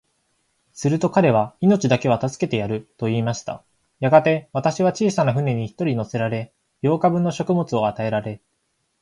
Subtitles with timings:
[0.73, 3.63] すると彼は、命だけは助けてやる、と言いました。
[3.99, 8.41] やがて、私は小さな舟に一人乗せられ、八日分の食物を与えられ、